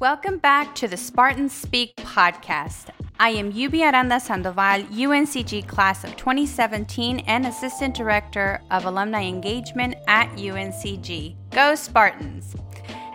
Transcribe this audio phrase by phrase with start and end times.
[0.00, 2.86] Welcome back to the Spartans Speak podcast.
[3.20, 9.94] I am Yubi Aranda Sandoval, UNCG class of 2017 and Assistant Director of Alumni Engagement
[10.08, 11.36] at UNCG.
[11.50, 12.56] Go Spartans!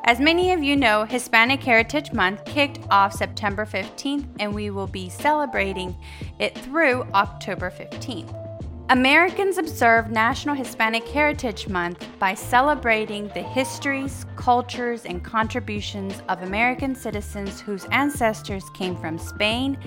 [0.05, 4.88] As many of you know, Hispanic Heritage Month kicked off September 15th, and we will
[4.88, 5.93] be celebrating
[6.39, 8.48] it through October 15th.
[8.90, 16.96] Americans observe National Hispanic Heritage Month by celebrating the histories, cultures, and contributions of American
[16.96, 19.78] citizens whose ancestors came from Spain,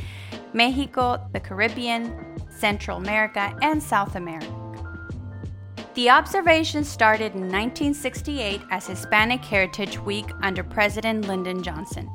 [0.52, 2.14] Mexico, the Caribbean,
[2.48, 4.54] Central America, and South America.
[5.94, 12.08] The observation started in 1968 as Hispanic Heritage Week under President Lyndon Johnson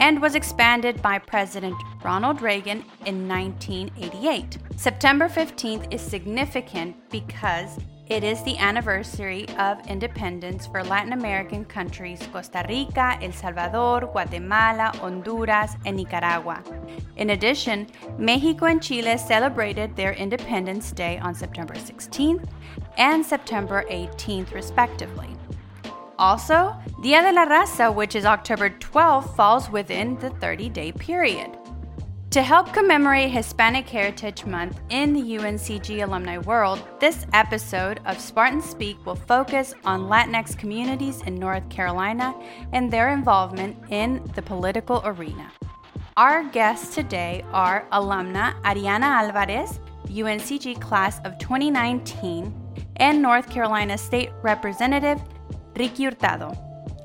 [0.00, 4.58] and was expanded by President Ronald Reagan in 1988.
[4.76, 7.78] September 15th is significant because
[8.08, 14.92] it is the anniversary of independence for Latin American countries Costa Rica, El Salvador, Guatemala,
[15.00, 16.62] Honduras, and Nicaragua.
[17.16, 22.48] In addition, Mexico and Chile celebrated their Independence Day on September 16th
[22.96, 25.36] and September 18th, respectively.
[26.18, 31.56] Also, Dia de la Raza, which is October 12th, falls within the 30 day period.
[32.30, 38.60] To help commemorate Hispanic Heritage Month in the UNCG alumni world, this episode of Spartan
[38.60, 42.34] Speak will focus on Latinx communities in North Carolina
[42.72, 45.50] and their involvement in the political arena.
[46.16, 52.54] Our guests today are alumna Arianna Alvarez, UNCG class of 2019,
[52.96, 55.22] and North Carolina State Representative
[55.78, 56.56] Ricky Hurtado.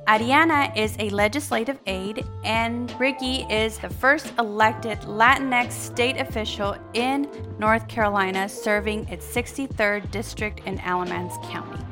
[0.08, 7.30] Arianna is a legislative aide, and Ricky is the first elected Latinx state official in
[7.59, 11.83] North Carolina, serving its 63rd district in Alamance County.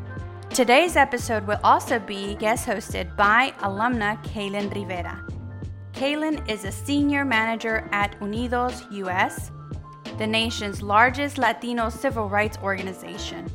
[0.50, 5.24] Today's episode will also be guest hosted by alumna Keylin Rivera.
[5.94, 9.52] Keylin is a senior manager at Unidos US,
[10.18, 13.50] the nation's largest Latino civil rights organization.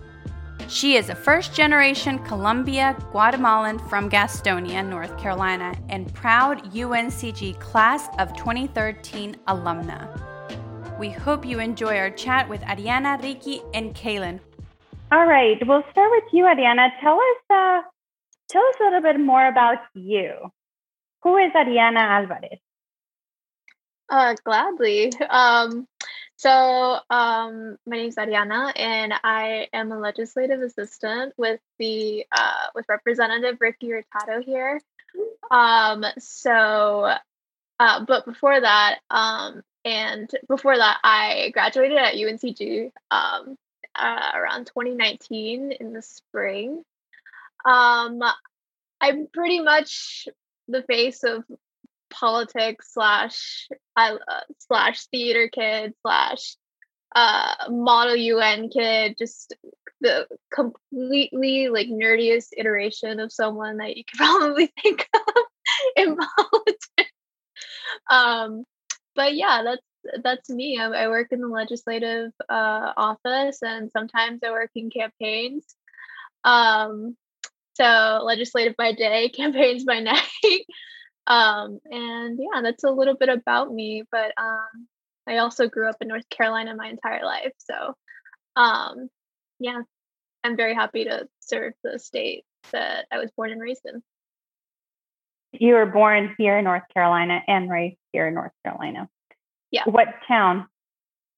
[0.69, 8.09] She is a first generation Colombia Guatemalan from Gastonia, North Carolina, and proud UNCG class
[8.19, 10.09] of 2013 alumna.
[10.99, 14.41] We hope you enjoy our chat with Arianna, Ricky, and Keylin.
[15.13, 16.89] All right, we'll start with you, Arianna.
[17.03, 17.83] Tell us, uh,
[18.49, 20.33] tell us a little bit more about you.
[21.23, 22.59] Who is Arianna Alvarez?
[24.09, 25.13] Uh, gladly.
[25.29, 25.87] Um,
[26.45, 32.67] so, um, my name is Arianna, and I am a legislative assistant with the uh,
[32.75, 34.79] with Representative Ricky Hurtado here.
[35.51, 37.15] Um, so,
[37.81, 43.57] uh, but before that, um, and before that, I graduated at UNCG um,
[43.95, 46.83] uh, around 2019 in the spring.
[47.65, 48.23] Um,
[49.01, 50.29] I'm pretty much
[50.69, 51.45] the face of
[52.19, 54.17] politics slash uh,
[54.59, 56.57] slash theater kid slash
[57.15, 59.55] uh, model UN kid, just
[60.01, 65.45] the completely like nerdiest iteration of someone that you could probably think of
[65.97, 67.13] in politics.
[68.11, 68.65] Um,
[69.15, 70.79] but yeah, that's that's me.
[70.79, 75.65] I, I work in the legislative uh, office, and sometimes I work in campaigns.
[76.45, 77.17] Um,
[77.75, 80.67] so legislative by day, campaigns by night.
[81.27, 84.05] Um, and yeah, that's a little bit about me.
[84.11, 84.87] But um,
[85.27, 87.53] I also grew up in North Carolina my entire life.
[87.59, 87.95] So
[88.57, 89.09] um,
[89.59, 89.83] yeah,
[90.43, 94.03] I'm very happy to serve the state that I was born and raised in.
[95.53, 99.09] You were born here in North Carolina and raised here in North Carolina.
[99.71, 99.85] Yeah.
[99.85, 100.67] What town?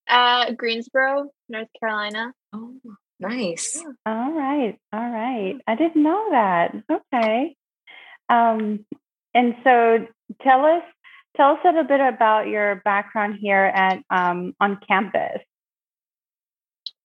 [0.08, 2.32] Uh, Greensboro, North Carolina.
[2.52, 2.74] Oh,
[3.20, 3.76] nice.
[3.76, 3.92] Yeah.
[4.06, 4.78] All right.
[4.92, 5.56] All right.
[5.66, 6.74] I didn't know that.
[6.90, 7.56] Okay.
[8.28, 8.86] Um,
[9.36, 10.06] and so
[10.40, 10.82] tell us
[11.36, 15.42] tell us a little bit about your background here at um, on campus.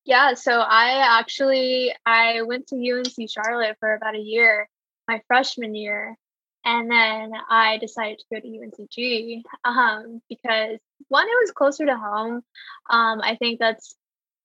[0.06, 4.70] Yeah, so I actually I went to UNC Charlotte for about a year,
[5.08, 6.16] my freshman year,
[6.64, 10.80] and then I decided to go to UNCG um, because
[11.10, 12.42] one, it was closer to home.
[12.90, 13.96] Um, I think that's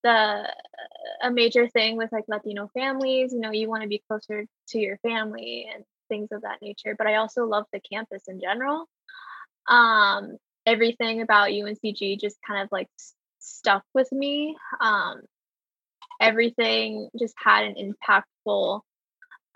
[0.03, 0.53] the
[1.23, 3.33] a major thing with like Latino families.
[3.33, 6.95] You know, you want to be closer to your family, and things of that nature.
[6.97, 8.89] But I also love the campus in general.
[9.69, 12.89] Um, everything about UNCG just kind of like
[13.39, 14.57] stuck with me.
[14.81, 15.23] Um,
[16.21, 18.81] everything just had an impactful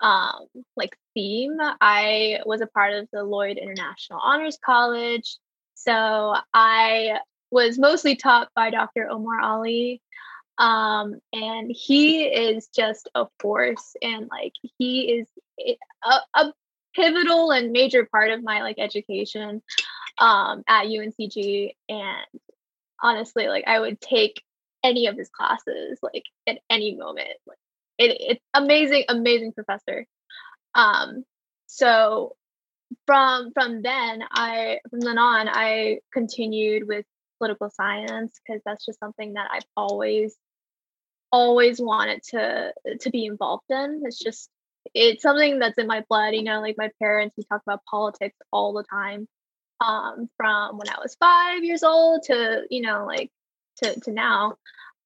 [0.01, 1.57] um, like theme.
[1.79, 5.37] I was a part of the Lloyd International Honors College.
[5.75, 7.19] So I
[7.51, 9.09] was mostly taught by Dr.
[9.09, 10.01] Omar Ali.
[10.57, 15.27] Um, and he is just a force and like he is
[16.03, 16.53] a, a
[16.95, 19.61] pivotal and major part of my like education
[20.17, 21.73] um, at UNCG.
[21.89, 22.41] And
[23.01, 24.41] honestly, like I would take
[24.83, 27.29] any of his classes like at any moment.
[27.45, 27.57] Like
[27.97, 30.05] it, it's amazing, amazing professor.
[30.75, 31.23] Um,
[31.67, 32.35] so
[33.05, 37.05] from from then I from then on I continued with
[37.37, 40.35] political science because that's just something that I've always
[41.31, 44.01] always wanted to to be involved in.
[44.05, 44.49] It's just
[44.93, 48.37] it's something that's in my blood, you know, like my parents we talk about politics
[48.51, 49.27] all the time.
[49.83, 53.31] Um, from when I was five years old to, you know, like
[53.77, 54.57] to, to now.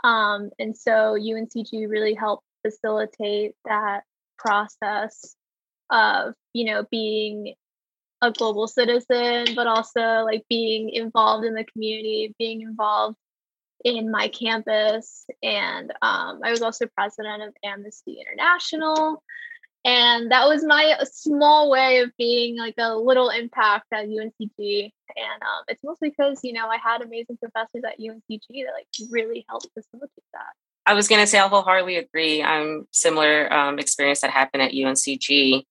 [0.03, 4.01] Um, and so UNCG really helped facilitate that
[4.37, 5.35] process
[5.89, 7.55] of, you know, being
[8.21, 13.17] a global citizen, but also like being involved in the community, being involved
[13.83, 15.25] in my campus.
[15.43, 19.23] And um, I was also president of Amnesty International.
[19.85, 24.91] And that was my small way of being like a little impact at UNCG.
[25.15, 28.87] And um, it's mostly because, you know, I had amazing professors at UNCG that like
[29.11, 30.53] really helped facilitate that.
[30.87, 32.41] I was going to say, I wholeheartedly agree.
[32.41, 35.63] I'm similar um, experience that happened at UNCG.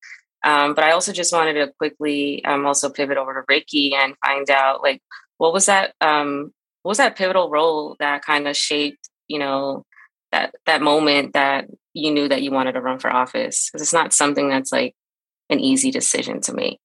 [0.45, 4.15] Um, but I also just wanted to quickly um, also pivot over to Ricky and
[4.25, 5.03] find out like
[5.39, 6.53] what was that um,
[6.83, 9.85] what was that pivotal role that kind of shaped you know
[10.35, 13.93] that that moment that you knew that you wanted to run for office because it's
[13.93, 14.95] not something that's like
[15.49, 16.81] an easy decision to make.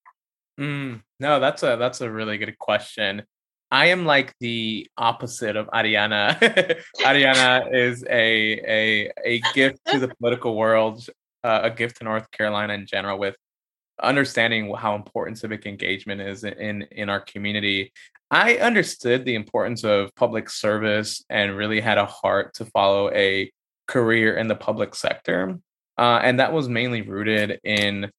[0.59, 3.23] Mm, no, that's a that's a really good question.
[3.71, 6.39] I am like the opposite of Arianna.
[7.01, 11.07] Arianna is a a a gift to the political world,
[11.43, 13.35] uh, a gift to North Carolina in general with
[14.01, 17.91] understanding how important civic engagement is in in our community.
[18.31, 23.51] I understood the importance of public service and really had a heart to follow a
[23.87, 25.57] career in the public sector
[25.99, 28.09] uh, and that was mainly rooted in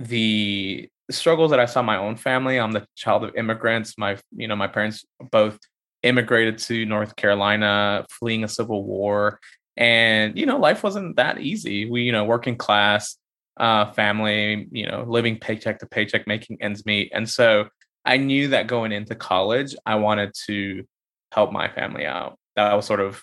[0.00, 2.58] the struggles that i saw in my own family.
[2.58, 3.96] I'm the child of immigrants.
[3.96, 5.58] My you know my parents both
[6.02, 9.40] immigrated to north carolina fleeing a civil war
[9.76, 11.88] and you know life wasn't that easy.
[11.88, 13.16] We you know working class
[13.56, 17.10] uh, family, you know, living paycheck to paycheck, making ends meet.
[17.14, 17.68] And so
[18.04, 20.84] I knew that going into college, I wanted to
[21.32, 22.38] help my family out.
[22.56, 23.22] That was sort of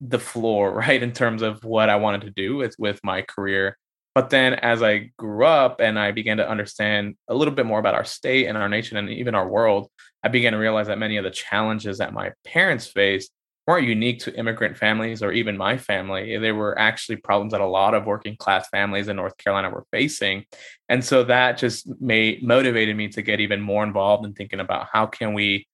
[0.00, 3.78] the floor, right, in terms of what I wanted to do with with my career.
[4.14, 7.80] But then as I grew up and I began to understand a little bit more
[7.80, 9.90] about our state and our nation and even our world,
[10.22, 13.32] I began to realize that many of the challenges that my parents faced
[13.66, 16.36] weren't unique to immigrant families or even my family.
[16.36, 19.86] They were actually problems that a lot of working class families in North Carolina were
[19.90, 20.44] facing.
[20.88, 24.88] And so that just made motivated me to get even more involved in thinking about
[24.92, 25.66] how can we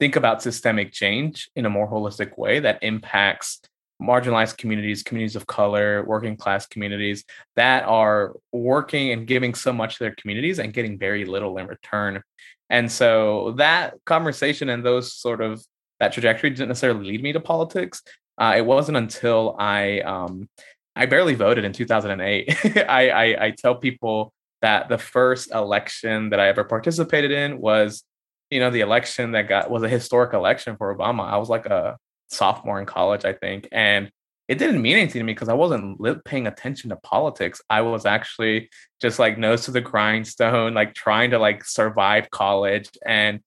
[0.00, 3.60] think about systemic change in a more holistic way that impacts
[4.00, 7.24] marginalized communities, communities of color, working class communities
[7.56, 11.66] that are working and giving so much to their communities and getting very little in
[11.66, 12.22] return.
[12.70, 15.64] And so that conversation and those sort of
[16.00, 18.02] that trajectory didn't necessarily lead me to politics.
[18.36, 20.48] Uh, it wasn't until I um,
[20.94, 22.76] I barely voted in 2008.
[22.88, 28.02] I, I, I tell people that the first election that I ever participated in was,
[28.50, 31.22] you know, the election that got was a historic election for Obama.
[31.22, 31.96] I was like a
[32.30, 34.10] sophomore in college, I think, and
[34.48, 37.60] it didn't mean anything to me because I wasn't paying attention to politics.
[37.68, 42.88] I was actually just like nose to the grindstone, like trying to like survive college
[43.06, 43.40] and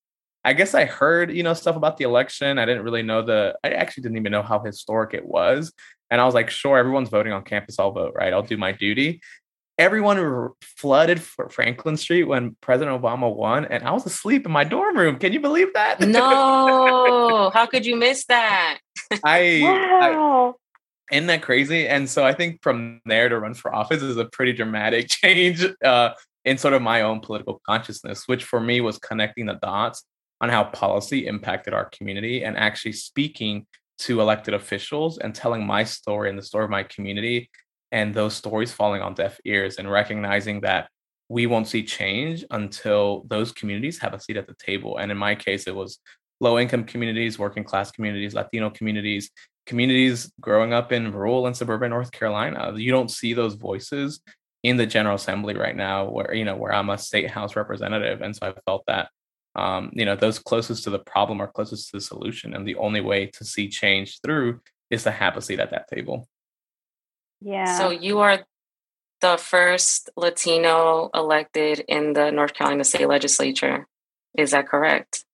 [0.44, 2.58] I guess I heard, you know, stuff about the election.
[2.58, 5.72] I didn't really know the, I actually didn't even know how historic it was.
[6.10, 7.80] And I was like, sure, everyone's voting on campus.
[7.80, 8.34] I'll vote, right?
[8.34, 9.22] I'll do my duty.
[9.78, 14.64] Everyone flooded for Franklin Street when President Obama won, and I was asleep in my
[14.64, 15.18] dorm room.
[15.18, 16.00] Can you believe that?
[16.08, 17.50] No.
[17.54, 18.80] how could you miss that?
[19.24, 20.56] I, wow.
[21.12, 21.88] I, isn't that crazy?
[21.88, 25.66] And so I think from there to run for office is a pretty dramatic change
[25.84, 26.12] uh,
[26.46, 30.04] in sort of my own political consciousness, which for me was connecting the dots
[30.42, 33.66] on how policy impacted our community and actually speaking
[34.00, 37.50] to elected officials and telling my story and the story of my community
[37.92, 40.90] and those stories falling on deaf ears and recognizing that
[41.30, 44.98] we won't see change until those communities have a seat at the table.
[44.98, 46.00] And in my case, it was
[46.40, 49.30] low income communities, working class communities, Latino communities,
[49.66, 52.74] communities growing up in rural and suburban North Carolina.
[52.76, 54.20] You don't see those voices
[54.64, 58.22] in the General Assembly right now, where, you know, where I'm a state house representative.
[58.22, 59.10] And so I felt that
[59.56, 62.76] um, you know those closest to the problem are closest to the solution and the
[62.76, 66.28] only way to see change through is to have a seat at that table.
[67.42, 67.78] Yeah.
[67.78, 68.46] So you are
[69.22, 73.88] the first latino elected in the north carolina state legislature.
[74.38, 75.26] Is that correct?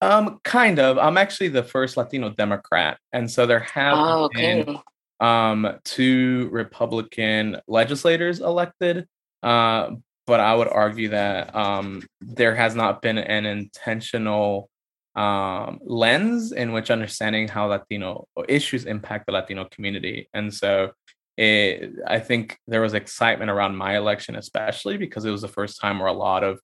[0.00, 0.98] Um kind of.
[0.98, 4.62] I'm actually the first latino democrat and so there have oh, okay.
[4.62, 4.78] been
[5.20, 9.06] um two republican legislators elected
[9.44, 9.90] uh,
[10.26, 14.70] but I would argue that um, there has not been an intentional
[15.14, 20.28] um, lens in which understanding how Latino issues impact the Latino community.
[20.34, 20.92] And so
[21.36, 25.80] it, I think there was excitement around my election, especially because it was the first
[25.80, 26.60] time where a lot of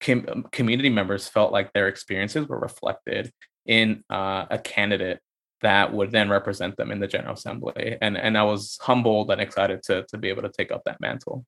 [0.00, 3.32] com- community members felt like their experiences were reflected
[3.64, 5.20] in uh, a candidate
[5.62, 7.96] that would then represent them in the General Assembly.
[8.00, 11.00] And, and I was humbled and excited to, to be able to take up that
[11.00, 11.44] mantle.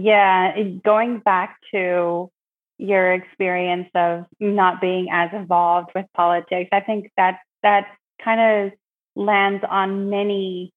[0.00, 2.30] Yeah, going back to
[2.78, 7.86] your experience of not being as involved with politics, I think that that
[8.24, 8.72] kind of
[9.16, 10.72] lands on many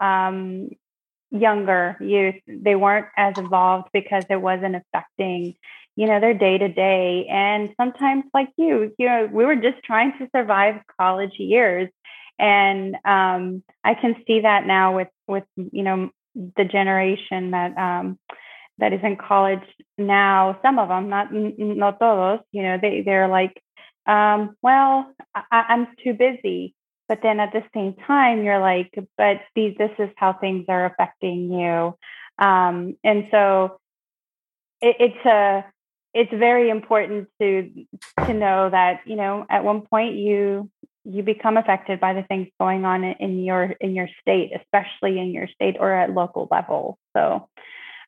[0.00, 0.70] um,
[1.30, 2.36] younger youth.
[2.48, 5.56] They weren't as involved because it wasn't affecting,
[5.96, 7.26] you know, their day to day.
[7.30, 11.90] And sometimes, like you, you know, we were just trying to survive college years,
[12.38, 16.10] and um, I can see that now with with you know
[16.56, 18.18] the generation that um,
[18.78, 19.62] that is in college
[19.98, 20.58] now.
[20.62, 23.62] Some of them, not not todos, you know, they they're like,
[24.06, 26.74] um, well, I, I'm too busy.
[27.08, 30.86] But then at the same time, you're like, but these this is how things are
[30.86, 31.96] affecting you,
[32.38, 33.78] um, and so
[34.80, 35.64] it, it's a
[36.14, 37.70] it's very important to
[38.26, 40.68] to know that you know at one point you
[41.04, 45.30] you become affected by the things going on in your in your state, especially in
[45.30, 46.98] your state or at local level.
[47.16, 47.48] So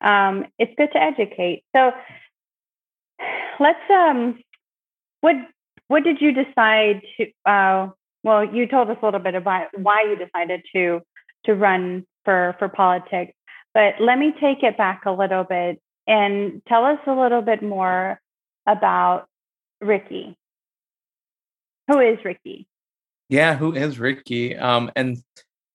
[0.00, 1.64] um, it's good to educate.
[1.74, 1.92] So
[3.60, 4.38] let's um,
[5.20, 5.36] what
[5.88, 7.50] what did you decide to?
[7.50, 7.88] Uh,
[8.22, 11.00] well, you told us a little bit about why you decided to
[11.44, 13.32] to run for for politics,
[13.74, 17.62] but let me take it back a little bit and tell us a little bit
[17.62, 18.20] more
[18.66, 19.26] about
[19.80, 20.36] Ricky.
[21.88, 22.66] Who is Ricky?
[23.28, 24.56] Yeah, who is Ricky?
[24.56, 25.18] Um, and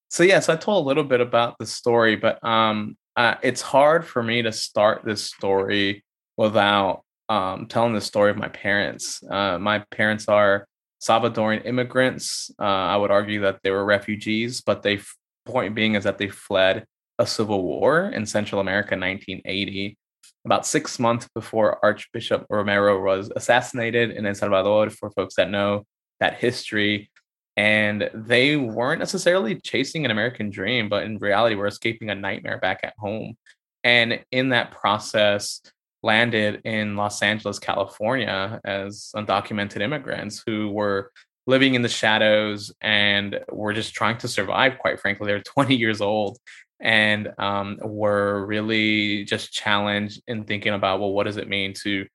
[0.10, 4.06] so yes, I told a little bit about the story, but um, uh, it's hard
[4.06, 6.04] for me to start this story
[6.38, 9.24] without um, telling the story of my parents.
[9.30, 10.68] Uh, my parents are
[11.02, 12.52] Salvadoran immigrants.
[12.60, 15.00] Uh, I would argue that they were refugees, but they
[15.46, 16.86] point being is that they fled
[17.20, 19.98] a civil war in Central America in 1980
[20.46, 24.90] about six months before Archbishop Romero was assassinated in El Salvador.
[24.90, 25.86] For folks that know
[26.20, 27.10] that history,
[27.56, 32.58] and they weren't necessarily chasing an American dream, but in reality, were escaping a nightmare
[32.58, 33.38] back at home.
[33.84, 35.62] And in that process,
[36.02, 41.12] landed in Los Angeles, California, as undocumented immigrants who were
[41.48, 44.80] living in the shadows and were just trying to survive.
[44.80, 46.38] Quite frankly, they're 20 years old
[46.80, 52.06] and um, were really just challenged in thinking about, well, what does it mean to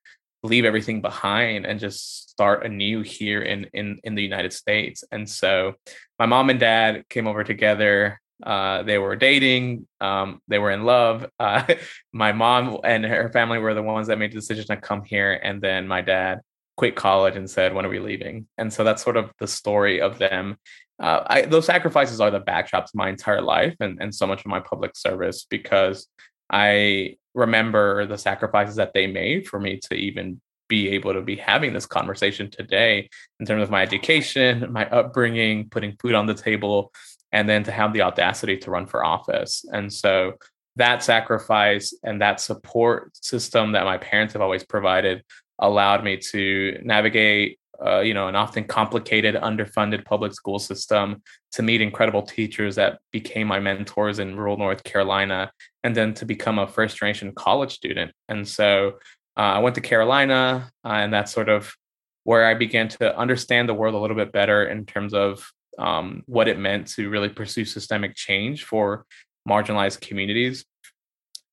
[0.43, 5.03] leave everything behind and just start anew here in in in the United States.
[5.11, 5.73] And so
[6.17, 8.21] my mom and dad came over together.
[8.41, 9.85] Uh, they were dating.
[9.99, 11.25] Um, they were in love.
[11.39, 11.63] Uh,
[12.13, 15.33] my mom and her family were the ones that made the decision to come here,
[15.33, 16.39] and then my dad
[16.77, 19.99] quit college and said, "When are we leaving?" And so that's sort of the story
[20.01, 20.57] of them.
[20.99, 24.41] Uh, I, those sacrifices are the backdrops of my entire life and, and so much
[24.41, 26.07] of my public service because
[26.49, 31.35] I remember the sacrifices that they made for me to even be able to be
[31.35, 36.33] having this conversation today in terms of my education, my upbringing, putting food on the
[36.33, 36.91] table,
[37.31, 39.65] and then to have the audacity to run for office.
[39.71, 40.33] And so
[40.75, 45.23] that sacrifice and that support system that my parents have always provided
[45.59, 51.21] allowed me to navigate uh, you know, an often complicated, underfunded public school system
[51.51, 55.51] to meet incredible teachers that became my mentors in rural North Carolina,
[55.83, 58.11] and then to become a first generation college student.
[58.27, 58.99] And so
[59.37, 61.73] uh, I went to Carolina, uh, and that's sort of
[62.23, 66.23] where I began to understand the world a little bit better in terms of um,
[66.25, 69.05] what it meant to really pursue systemic change for
[69.47, 70.65] marginalized communities.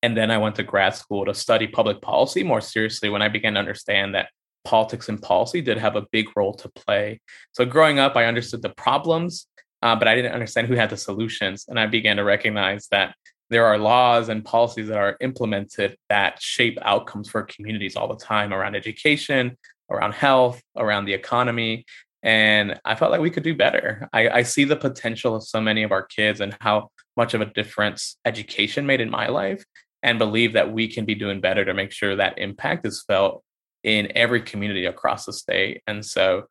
[0.03, 3.29] And then I went to grad school to study public policy more seriously when I
[3.29, 4.29] began to understand that
[4.67, 7.21] politics and policy did have a big role to play.
[7.53, 9.47] So growing up, I understood the problems,
[9.81, 11.67] uh, but I didn't understand who had the solutions.
[11.69, 13.15] And I began to recognize that
[13.49, 18.17] there are laws and policies that are implemented that shape outcomes for communities all the
[18.17, 19.57] time around education,
[19.89, 21.87] around health, around the economy.
[22.25, 24.09] And I felt like we could do better.
[24.13, 27.41] I, I see the potential of so many of our kids and how much of
[27.41, 29.65] a difference education made in my life
[30.03, 33.45] and believe that we can be doing better to make sure that impact is felt
[33.87, 35.81] in every community across the state.
[35.87, 36.47] And so,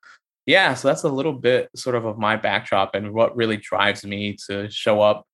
[0.46, 4.06] yeah, so that's a little bit sort of of my backdrop and what really drives
[4.06, 5.26] me to show up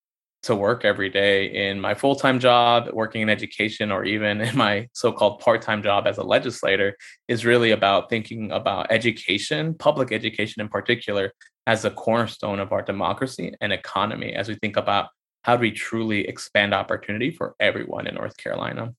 [0.44, 4.58] to work every day in my full time job, working in education, or even in
[4.58, 9.76] my so called part time job as a legislator is really about thinking about education,
[9.76, 11.32] public education in particular,
[11.68, 15.10] as a cornerstone of our democracy and economy as we think about
[15.44, 18.94] how do we truly expand opportunity for everyone in North Carolina?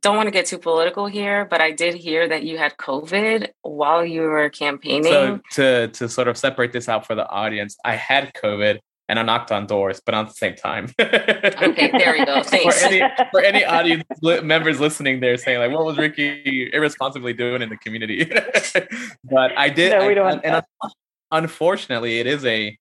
[0.00, 3.48] Don't want to get too political here, but I did hear that you had COVID
[3.62, 5.04] while you were campaigning.
[5.04, 8.78] So to to sort of separate this out for the audience, I had COVID
[9.08, 10.92] and I knocked on doors, but not at the same time.
[11.00, 12.42] okay, there we go.
[12.44, 12.80] Thanks.
[12.80, 17.32] for any for any audience li- members listening, there saying like, "What was Ricky irresponsibly
[17.32, 18.24] doing in the community?"
[19.24, 19.92] but I did.
[19.92, 20.92] No, we don't I, want and that.
[21.32, 22.76] unfortunately, it is a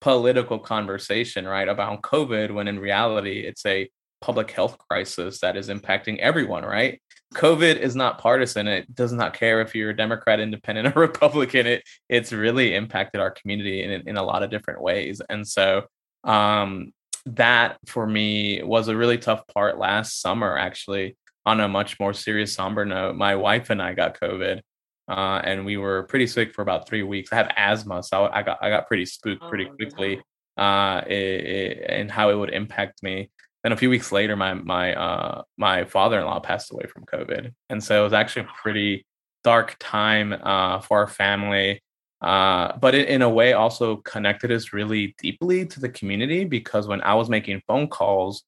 [0.00, 2.52] political conversation, right, about COVID.
[2.52, 3.90] When in reality, it's a
[4.22, 7.02] public health crisis that is impacting everyone, right?
[7.34, 8.68] COVID is not partisan.
[8.68, 11.66] It does not care if you're a Democrat, independent, or Republican.
[11.66, 15.20] It it's really impacted our community in in a lot of different ways.
[15.28, 15.84] And so
[16.24, 16.92] um
[17.26, 22.12] that for me was a really tough part last summer actually on a much more
[22.12, 24.60] serious somber note my wife and i got covid
[25.08, 28.42] uh, and we were pretty sick for about three weeks i have asthma so i
[28.42, 30.20] got i got pretty spooked pretty Oh, quickly
[30.58, 33.30] uh, it, it, and how it would impact me
[33.62, 37.52] then a few weeks later my my uh my father-in-law passed away from covid.
[37.68, 39.06] And so it was actually a pretty
[39.44, 41.82] dark time uh for our family
[42.20, 46.86] uh but it, in a way also connected us really deeply to the community because
[46.86, 48.44] when i was making phone calls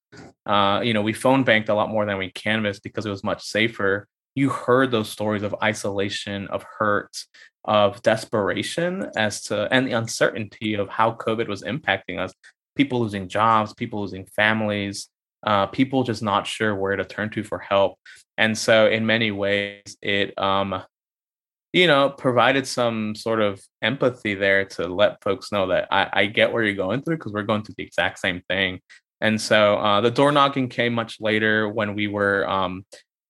[0.47, 3.25] uh you know we phone banked a lot more than we canvassed because it was
[3.25, 4.07] much safer.
[4.37, 7.17] You heard those stories of isolation of hurt
[7.65, 12.33] of desperation as to and the uncertainty of how covid was impacting us
[12.75, 15.09] people losing jobs people losing families
[15.45, 17.99] uh, people just not sure where to turn to for help.
[18.39, 20.83] And so in many ways it um
[21.73, 26.27] you know provided some sort of empathy there to let folks know that i, I
[26.27, 28.81] get where you're going through because we're going through the exact same thing.
[29.21, 32.85] And so uh, the door knocking came much later when we were um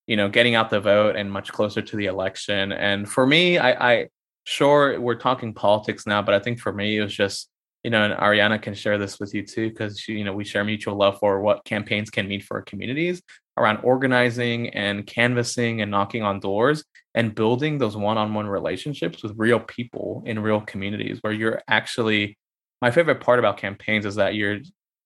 [0.07, 2.73] you know getting out the vote and much closer to the election.
[2.73, 4.09] And for me i i
[4.47, 7.49] sure we're talking politics now but i think for me it was just
[7.85, 10.65] you know and arianna can share this with you too because you know we share
[10.65, 13.23] mutual love for what campaigns can mean for our communities
[13.57, 19.61] around organizing and canvassing and knocking on doors and building those one-on-one relationships with real
[19.61, 22.37] people in real communities where you're actually
[22.83, 24.59] my favorite part about campaigns is that you're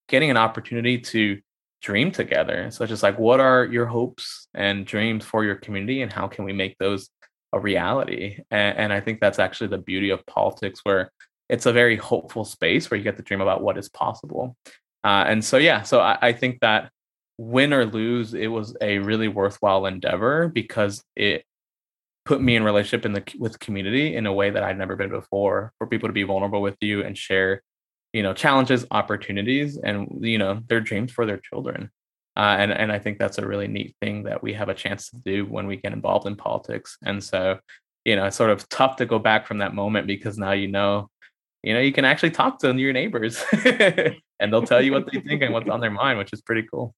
[0.09, 1.39] getting an opportunity to
[1.81, 2.71] dream together.
[2.71, 6.27] So it's just like what are your hopes and dreams for your community and how
[6.27, 7.11] can we make those
[7.53, 8.39] a reality?
[8.51, 11.11] And, and i think that's actually the beauty of politics where
[11.49, 14.57] it's a very hopeful space where you get to dream about what is possible.
[15.05, 16.91] Uh, and so yeah so I, I think that
[17.39, 21.45] win or lose it was a really worthwhile endeavor because it
[22.25, 25.09] put me in relationship in the with community in a way that I'd never been
[25.09, 27.63] before for people to be vulnerable with you and share
[28.13, 31.91] you know challenges opportunities and you know their dreams for their children.
[32.37, 35.11] Uh, and and I think that's a really neat thing that we have a chance
[35.11, 36.97] to do when we get involved in politics.
[37.05, 37.59] And so
[38.05, 40.69] you know it's sort of tough to go back from that moment because now you
[40.69, 41.09] know
[41.63, 43.43] you know you can actually talk to your neighbors
[44.41, 46.67] and they'll tell you what they think and what's on their mind which is pretty
[46.71, 46.95] cool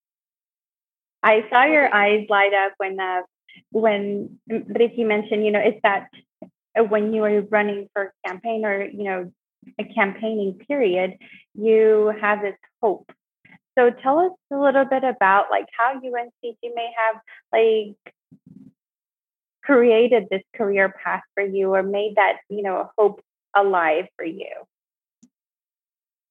[1.22, 3.22] I saw your eyes light up when uh,
[3.70, 6.08] when Ricky mentioned, you know, it's that
[6.78, 9.32] uh, when you are running for campaign or you know
[9.78, 11.18] a campaigning period,
[11.54, 13.10] you have this hope.
[13.78, 17.20] So tell us a little bit about like how UNCG may have
[17.52, 18.14] like
[19.62, 23.20] created this career path for you or made that you know hope
[23.54, 24.48] alive for you.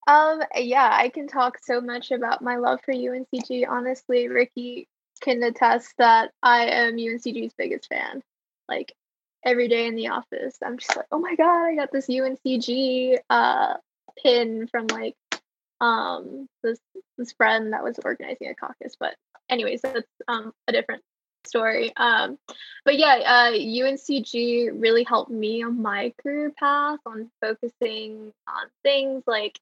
[0.08, 3.68] Um, yeah, I can talk so much about my love for UNCG.
[3.70, 4.88] Honestly, Ricky
[5.22, 8.24] can attest that I am UNCG's biggest fan.
[8.68, 8.94] Like
[9.46, 13.18] every day in the office, I'm just like, oh my god, I got this UNCG
[13.30, 13.76] uh
[14.22, 15.16] pin from like
[15.80, 16.80] um this
[17.18, 18.96] this friend that was organizing a caucus.
[19.00, 19.16] But
[19.50, 21.04] anyways, that's um a different
[21.46, 21.94] story.
[21.96, 22.38] Um,
[22.86, 29.24] but yeah, uh, UNCG really helped me on my career path on focusing on things
[29.28, 29.60] like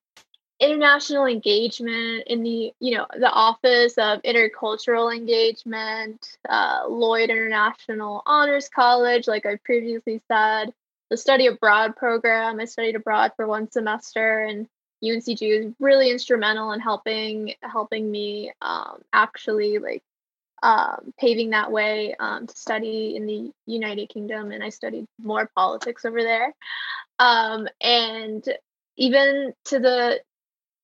[0.59, 8.67] international engagement in the you know the office of intercultural engagement uh, lloyd international honors
[8.67, 10.73] college like i previously said
[11.11, 14.67] the study abroad program i studied abroad for one semester and
[15.03, 20.01] uncg was really instrumental in helping helping me um, actually like
[20.63, 25.49] um, paving that way um, to study in the united kingdom and i studied more
[25.55, 26.53] politics over there.
[27.19, 28.43] Um, and
[28.97, 30.21] even to the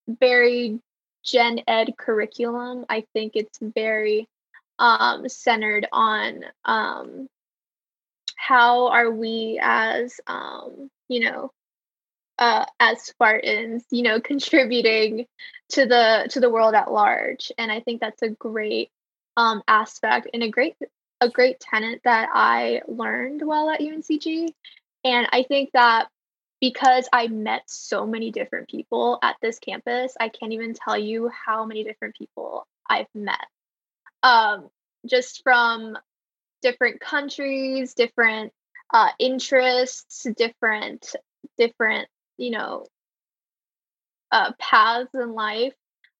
[0.07, 0.79] very
[1.23, 4.27] gen ed curriculum i think it's very
[4.79, 7.27] um, centered on um,
[8.35, 11.51] how are we as um, you know
[12.39, 15.25] uh, as spartans you know contributing
[15.69, 17.51] to the to the world at large.
[17.57, 18.89] And i think that's a great
[19.37, 20.75] um, aspect and a great
[21.21, 24.53] a great tenet that i learned while at uncg
[25.03, 26.07] and i think that
[26.63, 31.27] because I met so many different people at this campus, I can't even tell you
[31.27, 33.45] how many different people I've met.
[34.23, 34.69] Um,
[35.05, 35.97] just from
[36.61, 38.53] different countries, different
[38.93, 41.17] uh, interests, different
[41.57, 42.85] different you know
[44.31, 45.73] uh, paths in life,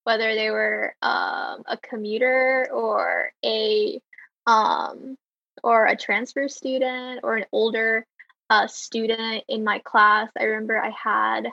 [0.04, 4.00] whether they were um, a commuter or a
[4.46, 5.16] um,
[5.62, 8.06] or a transfer student or an older
[8.50, 10.30] uh, student in my class.
[10.38, 11.48] I remember I had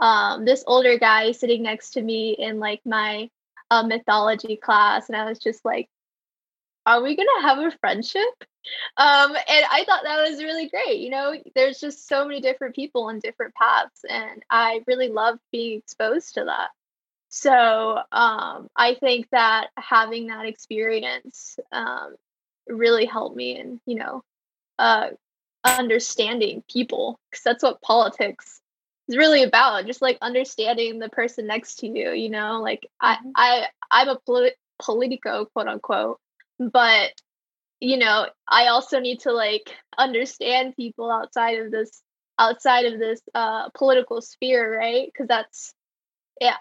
[0.00, 3.30] um, this older guy sitting next to me in like my
[3.70, 5.88] uh, mythology class, and I was just like,
[6.86, 8.44] "Are we gonna have a friendship?"
[8.96, 11.00] Um, and I thought that was really great.
[11.00, 15.40] You know, there's just so many different people and different paths, and I really loved
[15.52, 16.68] being exposed to that.
[17.28, 22.16] So um, I think that having that experience um,
[22.66, 24.22] really helped me in, you know,
[24.78, 25.08] uh,
[25.64, 28.60] understanding people, because that's what politics
[29.08, 29.86] is really about.
[29.86, 32.12] Just like understanding the person next to you.
[32.12, 33.30] You know, like mm-hmm.
[33.34, 36.18] I, I, I'm a polit- politico, quote unquote,
[36.58, 37.12] but
[37.80, 42.02] you know, I also need to like understand people outside of this
[42.38, 45.06] outside of this uh political sphere, right?
[45.06, 45.74] Because that's
[46.40, 46.56] yeah,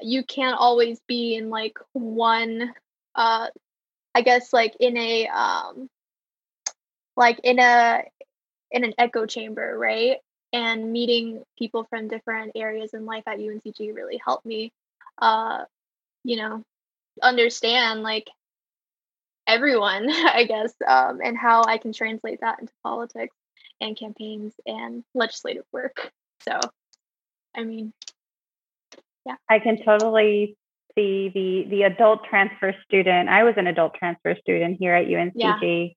[0.00, 2.72] you can't always be in like one
[3.14, 3.48] uh
[4.14, 5.88] I guess like in a um
[7.16, 8.02] like in a
[8.70, 10.18] in an echo chamber, right?
[10.52, 14.72] And meeting people from different areas in life at UNCG really helped me
[15.18, 15.64] uh
[16.24, 16.62] you know
[17.22, 18.28] understand like
[19.46, 23.36] everyone, I guess, um, and how I can translate that into politics
[23.80, 26.10] and campaigns and legislative work.
[26.42, 26.58] So,
[27.54, 27.92] I mean,
[29.26, 29.34] yeah.
[29.48, 30.56] I can totally
[30.94, 33.28] see the the adult transfer student.
[33.28, 35.94] I was an adult transfer student here at UNCG.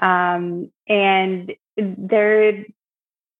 [0.00, 0.36] Yeah.
[0.36, 2.64] Um, and there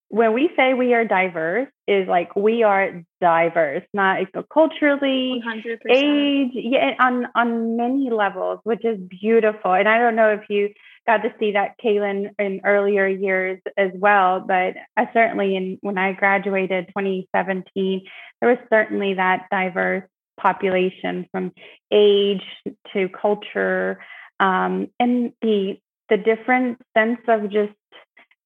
[0.09, 4.19] when we say we are diverse is like we are diverse not
[4.53, 5.79] culturally 100%.
[5.89, 10.69] age yeah on on many levels which is beautiful and i don't know if you
[11.11, 15.99] got to see that keylin in earlier years as well but I certainly in when
[15.99, 18.03] i graduated 2017
[18.41, 20.05] there was certainly that diverse
[20.39, 21.53] population from
[21.91, 22.45] age
[22.93, 23.99] to culture
[24.39, 27.73] um, and the the different sense of just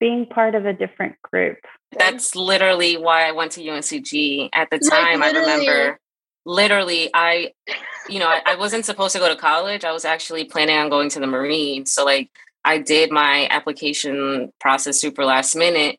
[0.01, 1.57] being part of a different group.
[1.99, 4.51] That's literally why I went to UNCG.
[4.53, 5.99] At the time, like, I remember
[6.45, 7.53] literally, I,
[8.09, 9.85] you know, I, I wasn't supposed to go to college.
[9.85, 11.93] I was actually planning on going to the Marines.
[11.93, 12.31] So, like,
[12.65, 15.99] I did my application process super last minute.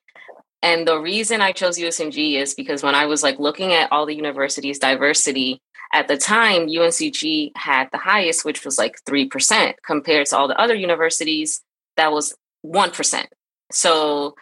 [0.62, 4.06] And the reason I chose UNCG is because when I was like looking at all
[4.06, 5.62] the universities' diversity,
[5.94, 10.60] at the time, UNCG had the highest, which was like 3% compared to all the
[10.60, 11.62] other universities,
[11.98, 13.26] that was 1%.
[13.72, 14.36] So,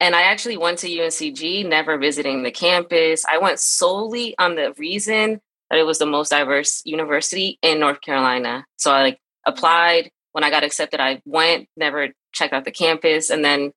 [0.00, 3.24] and I actually went to UNCG, never visiting the campus.
[3.24, 8.00] I went solely on the reason that it was the most diverse university in North
[8.00, 8.66] Carolina.
[8.76, 10.10] So I like applied.
[10.32, 13.30] When I got accepted, I went, never checked out the campus.
[13.30, 13.72] And then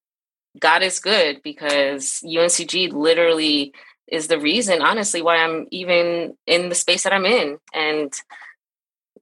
[0.60, 3.74] God is good because UNCG literally
[4.08, 7.58] is the reason, honestly, why I'm even in the space that I'm in.
[7.74, 8.14] And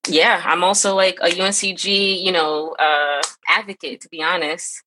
[0.08, 4.84] yeah, I'm also like a UNCG, you know, uh, advocate, to be honest.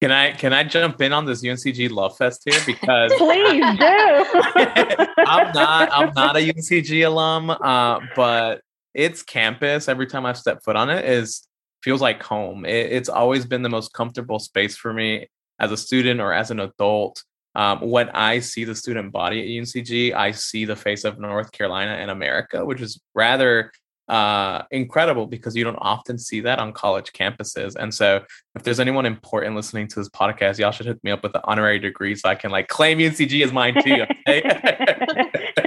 [0.00, 3.86] Can I can I jump in on this UNCG love fest here because please do.
[5.18, 8.62] I'm not I'm not a UNCG alum, uh, but
[8.94, 11.46] its campus every time I step foot on it is
[11.82, 12.64] feels like home.
[12.64, 15.28] It, it's always been the most comfortable space for me
[15.58, 17.22] as a student or as an adult.
[17.54, 21.52] Um, when I see the student body at UNCG, I see the face of North
[21.52, 23.72] Carolina and America, which is rather
[24.08, 27.76] uh, incredible because you don't often see that on college campuses.
[27.76, 28.24] And so,
[28.54, 31.42] if there's anyone important listening to this podcast, y'all should hit me up with an
[31.44, 34.06] honorary degree so I can like claim UNCG as mine too.
[34.26, 35.52] Okay?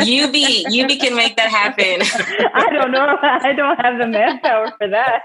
[0.00, 2.02] Yubi, Yubi can make that happen.
[2.54, 3.16] I don't know.
[3.22, 5.22] I don't have the manpower for that.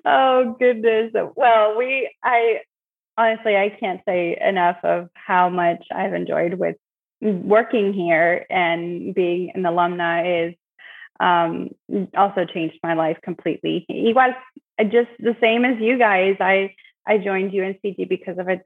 [0.04, 1.12] oh goodness.
[1.36, 2.60] Well, we, I
[3.16, 6.76] honestly, I can't say enough of how much I've enjoyed with
[7.20, 10.54] working here and being an alumna is
[11.20, 11.70] um,
[12.16, 13.86] also changed my life completely.
[13.90, 14.34] Igual,
[14.90, 16.36] just the same as you guys.
[16.40, 16.74] I
[17.06, 18.64] I joined UNCG because of its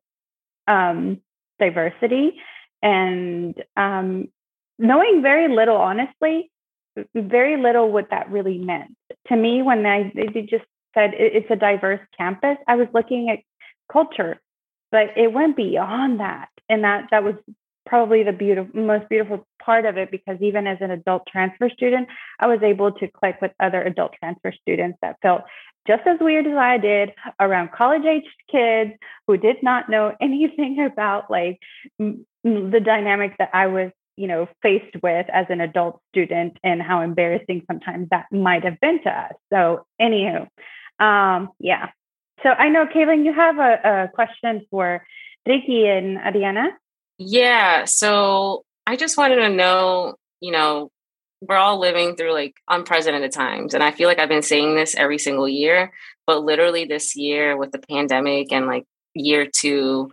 [0.66, 1.20] um,
[1.59, 2.40] diversity
[2.82, 4.28] and um,
[4.78, 6.50] knowing very little, honestly,
[7.14, 8.96] very little what that really meant
[9.28, 9.62] to me.
[9.62, 10.64] When I they just
[10.94, 13.38] said it's a diverse campus, I was looking at
[13.92, 14.40] culture,
[14.90, 17.34] but it went beyond that, and that that was
[17.86, 22.08] probably the beautiful, most beautiful part of it because even as an adult transfer student,
[22.38, 25.42] I was able to click with other adult transfer students that felt
[25.86, 28.92] just as weird as I did around college age kids
[29.26, 31.58] who did not know anything about like
[32.70, 37.02] the dynamic that I was, you know, faced with as an adult student and how
[37.02, 39.32] embarrassing sometimes that might have been to us.
[39.52, 40.48] So, anywho,
[40.98, 41.90] um, yeah.
[42.42, 45.04] So I know, Keylin, you have a, a question for
[45.46, 46.68] Ricky and Arianna.
[47.18, 47.84] Yeah.
[47.84, 50.90] So I just wanted to know, you know,
[51.40, 53.74] we're all living through like unprecedented times.
[53.74, 55.92] And I feel like I've been saying this every single year,
[56.26, 58.84] but literally this year with the pandemic and like
[59.14, 60.11] year two,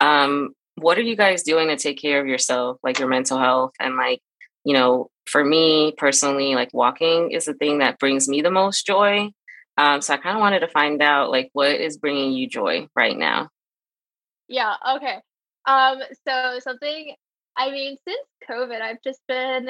[0.00, 3.72] um, what are you guys doing to take care of yourself, like your mental health?
[3.80, 4.20] And like,
[4.64, 8.86] you know, for me personally, like walking is the thing that brings me the most
[8.86, 9.30] joy.
[9.76, 12.88] Um, so I kind of wanted to find out like what is bringing you joy
[12.96, 13.48] right now.
[14.48, 14.74] Yeah.
[14.96, 15.18] Okay.
[15.66, 16.00] Um.
[16.26, 17.14] So something.
[17.56, 19.68] I mean, since COVID, I've just been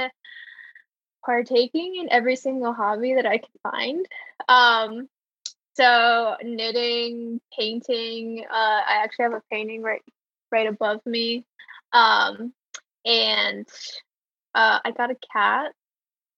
[1.25, 4.07] partaking in every single hobby that I can find.
[4.49, 5.09] Um,
[5.75, 8.44] so knitting, painting.
[8.51, 10.03] Uh, I actually have a painting right
[10.50, 11.44] right above me,
[11.92, 12.52] um,
[13.04, 13.68] and
[14.54, 15.72] uh, I got a cat.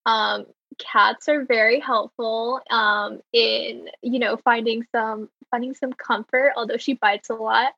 [0.07, 0.46] Um,
[0.79, 6.53] cats are very helpful um, in you know finding some finding some comfort.
[6.57, 7.73] Although she bites a lot.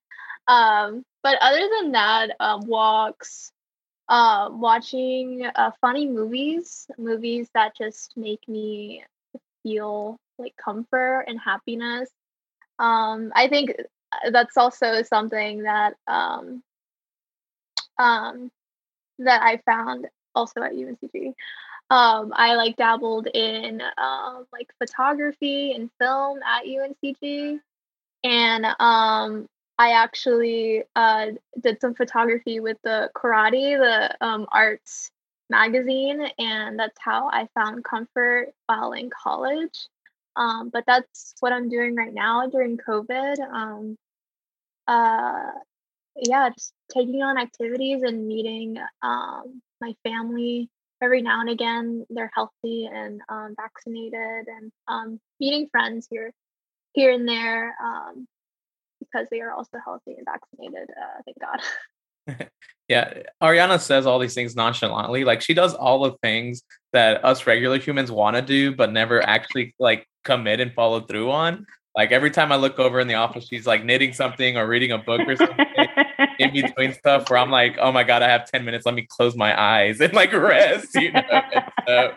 [0.48, 3.52] Um, but other than that, um, walks,
[4.08, 9.04] uh, watching uh, funny movies, movies that just make me
[9.62, 12.10] feel like comfort and happiness.
[12.78, 13.72] Um, I think
[14.30, 16.62] that's also something that um,
[17.98, 18.50] um,
[19.18, 21.34] that I found also at UNCG.
[21.90, 27.60] Um, I like dabbled in um, like photography and film at UNCG,
[28.24, 29.46] and um,
[29.78, 31.26] I actually uh,
[31.60, 35.10] did some photography with the Coraddi, the um, arts
[35.50, 39.88] magazine, and that's how I found comfort while in college.
[40.36, 43.38] Um, but that's what I'm doing right now during COVID.
[43.52, 43.98] Um,
[44.86, 45.50] uh,
[46.16, 50.68] yeah, just taking on activities and meeting um, my family
[51.02, 52.06] every now and again.
[52.10, 56.32] They're healthy and um, vaccinated, and um, meeting friends here,
[56.92, 57.74] here and there.
[57.82, 58.26] Um,
[59.00, 60.88] because they are also healthy and vaccinated.
[60.90, 61.60] Uh, thank God.
[62.88, 65.24] yeah, Arianna says all these things nonchalantly.
[65.24, 69.22] Like she does all the things that us regular humans want to do, but never
[69.22, 71.66] actually like commit and follow through on.
[71.94, 74.92] Like every time I look over in the office, she's like knitting something or reading
[74.92, 75.66] a book or something
[76.38, 78.86] in between stuff where I'm like, oh my God, I have 10 minutes.
[78.86, 81.22] Let me close my eyes and like rest, you know?
[81.86, 82.14] so,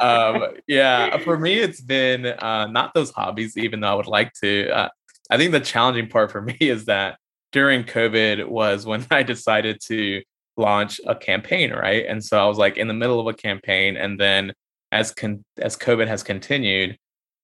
[0.00, 4.32] um, yeah, for me, it's been uh, not those hobbies, even though I would like
[4.42, 4.70] to.
[4.70, 4.88] Uh,
[5.30, 7.18] I think the challenging part for me is that
[7.52, 10.22] during COVID was when I decided to
[10.56, 12.04] launch a campaign, right?
[12.06, 14.52] And so I was like in the middle of a campaign, and then
[14.92, 16.98] as con- as COVID has continued,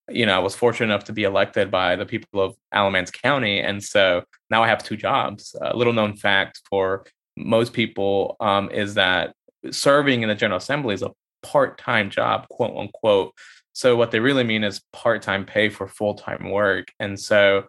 [0.08, 3.60] you know, I was fortunate enough to be elected by the people of Alamance County,
[3.60, 5.56] and so now I have two jobs.
[5.60, 9.34] A little known fact for most people um, is that
[9.70, 13.32] serving in the General Assembly is a part time job, quote unquote.
[13.72, 16.90] So what they really mean is part-time pay for full-time work.
[16.98, 17.64] And so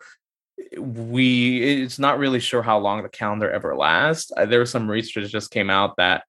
[0.79, 4.31] we it's not really sure how long the calendar ever lasts.
[4.37, 6.23] Uh, there was some research that just came out that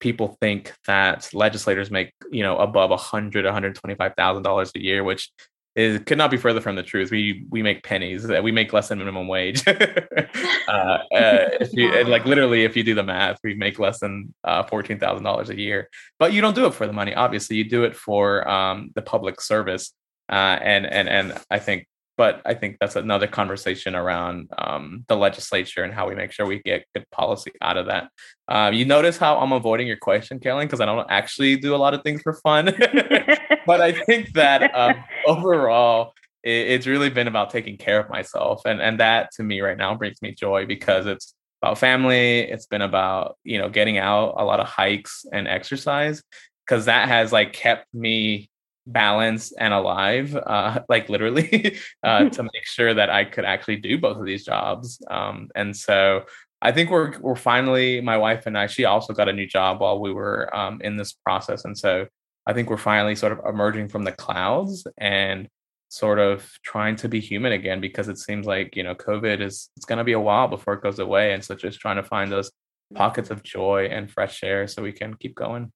[0.00, 5.30] people think that legislators make, you know, above a hundred, $125,000 a year, which
[5.78, 7.12] it could not be further from the truth.
[7.12, 8.26] We we make pennies.
[8.26, 9.62] We make less than minimum wage.
[9.68, 14.34] uh, uh, you, and like literally, if you do the math, we make less than
[14.42, 15.88] uh, fourteen thousand dollars a year.
[16.18, 17.14] But you don't do it for the money.
[17.14, 19.92] Obviously, you do it for um, the public service.
[20.28, 21.86] Uh, and and and I think,
[22.18, 26.46] but I think that's another conversation around um, the legislature and how we make sure
[26.46, 28.10] we get good policy out of that.
[28.48, 31.78] Um, you notice how I'm avoiding your question, Keylin, because I don't actually do a
[31.78, 32.66] lot of things for fun.
[33.66, 34.96] but I think that um,
[35.28, 39.60] overall, it, it's really been about taking care of myself, and and that to me
[39.60, 42.40] right now brings me joy because it's about family.
[42.40, 46.20] It's been about you know getting out a lot of hikes and exercise
[46.66, 48.50] because that has like kept me
[48.88, 53.98] balanced and alive, uh, like literally, uh, to make sure that I could actually do
[53.98, 55.00] both of these jobs.
[55.08, 56.24] Um, and so
[56.60, 58.66] I think we're we're finally my wife and I.
[58.66, 62.06] She also got a new job while we were um, in this process, and so
[62.46, 65.48] I think we're finally sort of emerging from the clouds and
[65.90, 69.70] sort of trying to be human again because it seems like you know covid is
[69.74, 72.02] it's going to be a while before it goes away and so just trying to
[72.02, 72.50] find those
[72.94, 75.72] pockets of joy and fresh air so we can keep going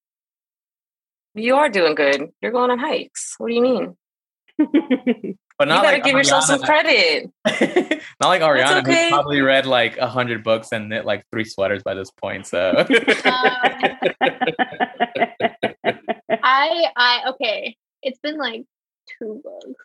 [1.34, 3.96] you are doing good you're going on hikes what do you mean
[5.58, 6.18] but not you gotta like give Arianna.
[6.18, 7.30] yourself some credit
[8.20, 9.04] not like arianna okay.
[9.04, 12.46] who's probably read like a hundred books and knit like three sweaters by this point
[12.46, 12.86] so um,
[16.42, 17.76] I I okay.
[18.02, 18.64] It's been like
[19.18, 19.84] two books.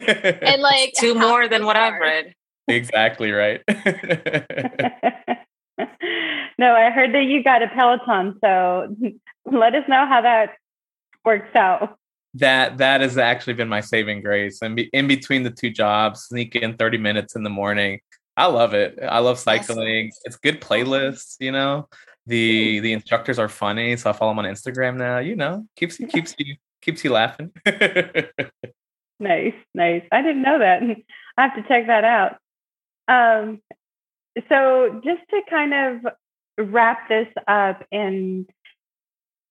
[0.00, 2.34] and like two more than what I've read.
[2.66, 3.62] Exactly right.
[6.58, 8.94] No, I heard that you got a Peloton, so
[9.44, 10.54] let us know how that
[11.24, 11.98] works out.
[12.34, 14.60] That that has actually been my saving grace.
[14.60, 18.00] And in between the two jobs, sneak in 30 minutes in the morning.
[18.36, 18.98] I love it.
[19.00, 20.10] I love cycling.
[20.24, 21.88] It's good playlists, you know.
[22.26, 25.18] The the instructors are funny, so I follow them on Instagram now.
[25.18, 27.52] You know, keeps you keeps you keeps you laughing.
[29.20, 30.02] nice, nice.
[30.10, 30.82] I didn't know that.
[31.36, 32.38] I have to check that out.
[33.06, 33.60] Um,
[34.48, 36.12] so just to kind of
[36.58, 38.46] wrap this up in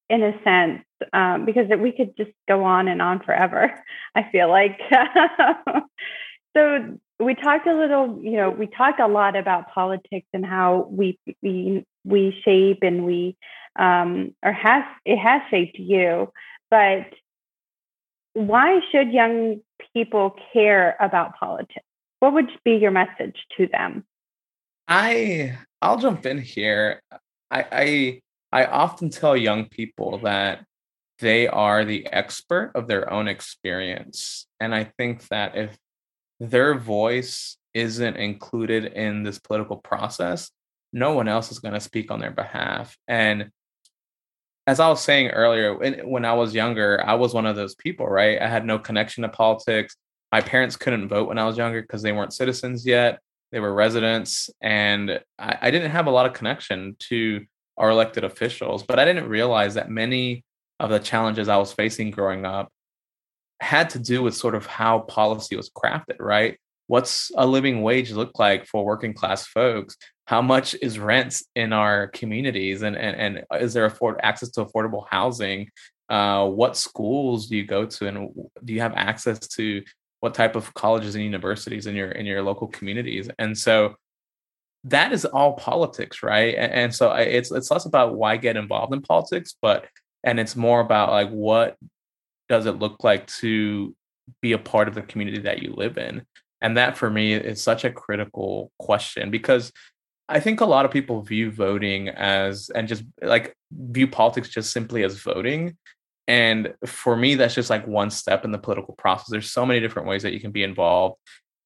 [0.09, 3.73] in a sense, um, because we could just go on and on forever.
[4.15, 4.79] I feel like.
[6.55, 10.87] so we talked a little, you know, we talked a lot about politics and how
[10.91, 13.35] we we we shape and we
[13.77, 16.31] um, or has it has shaped you,
[16.69, 17.07] but
[18.33, 19.61] why should young
[19.93, 21.85] people care about politics?
[22.19, 24.05] What would be your message to them?
[24.87, 27.01] I I'll jump in here.
[27.51, 28.21] I I
[28.61, 30.63] I often tell young people that
[31.19, 34.47] they are the expert of their own experience.
[34.59, 35.77] And I think that if
[36.39, 40.51] their voice isn't included in this political process,
[40.91, 42.97] no one else is going to speak on their behalf.
[43.07, 43.49] And
[44.65, 48.07] as I was saying earlier, when I was younger, I was one of those people,
[48.07, 48.41] right?
[48.41, 49.97] I had no connection to politics.
[50.31, 53.19] My parents couldn't vote when I was younger because they weren't citizens yet.
[53.53, 54.49] They were residents.
[54.61, 57.45] And I, I didn't have a lot of connection to
[57.77, 58.83] our elected officials.
[58.83, 60.43] But I didn't realize that many
[60.79, 62.69] of the challenges I was facing growing up
[63.61, 66.57] had to do with sort of how policy was crafted, right?
[66.87, 69.95] What's a living wage look like for working class folks?
[70.25, 74.65] How much is rent in our communities, and and, and is there afford access to
[74.65, 75.69] affordable housing?
[76.09, 78.29] Uh, what schools do you go to, and
[78.63, 79.83] do you have access to
[80.23, 83.29] what type of colleges and universities in your in your local communities?
[83.39, 83.95] And so
[84.85, 86.55] that is all politics, right?
[86.55, 89.85] And, and so I, it's it's less about why get involved in politics, but
[90.23, 91.75] and it's more about like what
[92.47, 93.93] does it look like to
[94.41, 96.25] be a part of the community that you live in
[96.61, 99.73] and that for me is such a critical question because
[100.29, 104.71] i think a lot of people view voting as and just like view politics just
[104.71, 105.75] simply as voting
[106.27, 109.79] and for me that's just like one step in the political process there's so many
[109.79, 111.17] different ways that you can be involved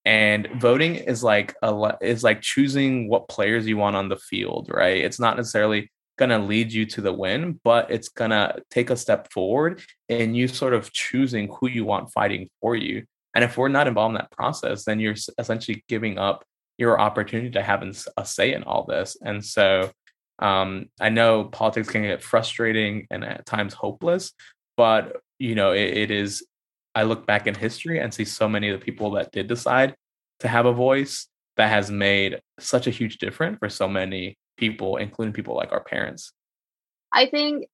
[0.06, 4.70] and voting is like a is like choosing what players you want on the field
[4.72, 8.56] right it's not necessarily going to lead you to the win, but it's going to
[8.70, 13.06] take a step forward in you sort of choosing who you want fighting for you.
[13.34, 16.44] And if we're not involved in that process, then you're essentially giving up
[16.78, 17.84] your opportunity to have
[18.18, 19.16] a say in all this.
[19.24, 19.92] And so
[20.40, 24.34] um, I know politics can get frustrating and at times hopeless,
[24.76, 26.46] but you know, it, it is.
[26.96, 29.96] I look back in history and see so many of the people that did decide
[30.40, 34.98] to have a voice that has made such a huge difference for so many people,
[34.98, 36.32] including people like our parents?
[37.12, 37.68] I think,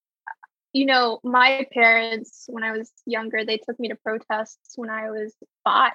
[0.72, 5.10] you know, my parents, when I was younger, they took me to protests when I
[5.10, 5.92] was five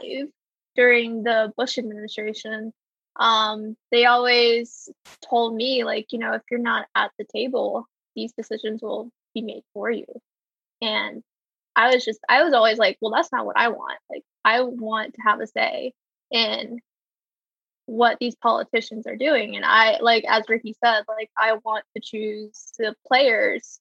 [0.76, 2.74] during the Bush administration.
[3.20, 4.90] Um, they always
[5.30, 9.42] told me, like, you know, if you're not at the table, these decisions will be
[9.42, 10.06] made for you.
[10.82, 11.24] And
[11.76, 14.00] I was just, I was always like, well, that's not what I want.
[14.10, 15.94] Like, I want to have a say
[16.32, 16.80] in
[17.90, 22.02] what these politicians are doing and i like as ricky said like i want to
[22.04, 23.80] choose the players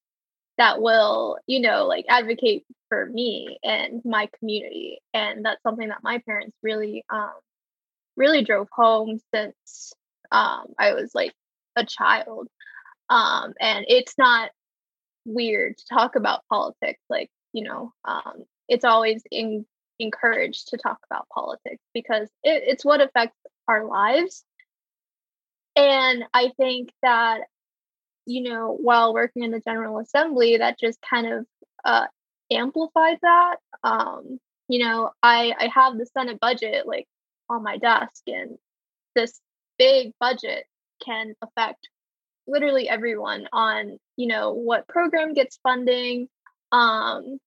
[0.57, 6.03] that will you know like advocate for me and my community and that's something that
[6.03, 7.35] my parents really um
[8.19, 9.95] really drove home since
[10.33, 11.33] um i was like
[11.77, 12.49] a child
[13.09, 14.51] um and it's not
[15.25, 19.65] weird to talk about politics like you know um it's always in,
[19.99, 24.45] encouraged to talk about politics because it, it's what affects our lives.
[25.77, 27.43] And I think that,
[28.27, 31.47] you know, while working in the General Assembly, that just kind of
[31.85, 32.07] uh,
[32.51, 33.57] amplified that.
[33.83, 37.07] Um, you know, I, I have the Senate budget like
[37.49, 38.59] on my desk, and
[39.15, 39.41] this
[39.79, 40.65] big budget
[41.05, 41.89] can affect
[42.47, 46.29] literally everyone on, you know, what program gets funding,
[46.73, 47.39] um,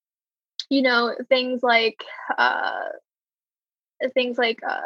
[0.70, 2.04] you know, things like
[2.38, 2.89] uh,
[4.14, 4.82] things like uh,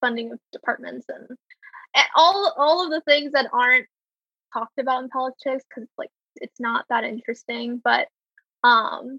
[0.00, 1.26] funding of departments and,
[1.94, 3.86] and all all of the things that aren't
[4.52, 8.08] talked about in politics because like it's not that interesting but
[8.64, 9.18] um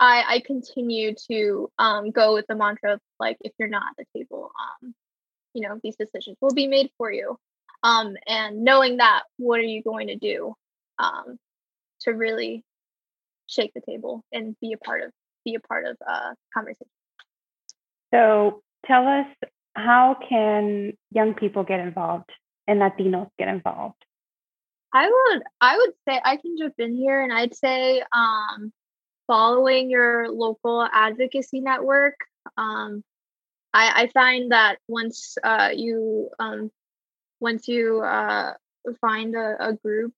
[0.00, 4.06] i i continue to um go with the mantra of like if you're not at
[4.12, 4.94] the table um
[5.54, 7.36] you know these decisions will be made for you
[7.82, 10.54] um and knowing that what are you going to do
[10.98, 11.38] um
[12.00, 12.64] to really
[13.46, 15.10] shake the table and be a part of
[15.44, 16.86] be a part of uh conversation
[18.12, 19.26] So tell us
[19.74, 22.30] how can young people get involved
[22.66, 23.96] and Latinos get involved?
[24.92, 28.72] I would I would say I can jump in here and I'd say um,
[29.26, 32.16] following your local advocacy network.
[32.56, 33.02] Um,
[33.72, 36.70] I, I find that once uh, you um,
[37.40, 38.54] once you uh,
[39.00, 40.12] find a, a group,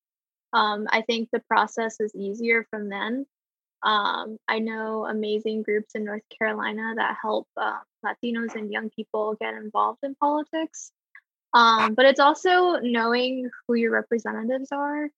[0.52, 3.26] um, I think the process is easier from then.
[3.82, 9.36] Um, I know amazing groups in North Carolina that help uh, Latinos and young people
[9.40, 10.92] get involved in politics.
[11.54, 15.08] Um, but it's also knowing who your representatives are.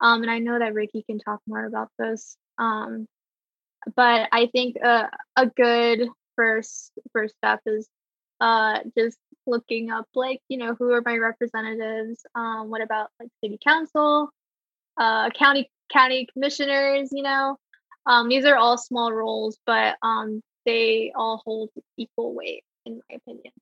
[0.00, 2.36] Um, and I know that Ricky can talk more about this.
[2.58, 3.06] Um,
[3.94, 7.88] but I think a, a good first first step is
[8.40, 12.20] uh, just looking up like you know who are my representatives.
[12.34, 14.30] Um, what about like city council,
[14.98, 17.10] uh, county county commissioners?
[17.12, 17.58] You know,
[18.06, 23.16] um, these are all small roles, but um, they all hold equal weight, in my
[23.16, 23.52] opinion.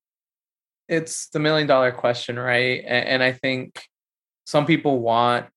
[0.88, 2.82] It's the million dollar question, right?
[2.86, 3.82] And, and I think
[4.46, 5.48] some people want